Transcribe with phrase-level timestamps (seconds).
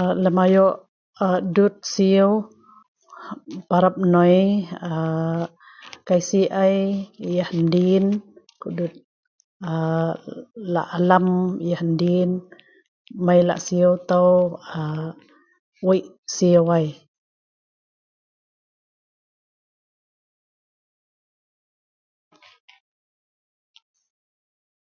[0.00, 0.66] Aaa lem ayo
[1.26, 2.30] ee dut siu
[3.68, 4.38] parap noi
[4.90, 5.44] aaa
[6.06, 6.76] kaisi ai
[7.36, 8.06] yah endin
[8.60, 8.94] kedut
[9.70, 10.10] aaa
[10.72, 11.26] lah' alam
[11.70, 12.30] yah endin
[13.24, 14.32] mai lah siu tau
[15.86, 16.86] wei' siu ai.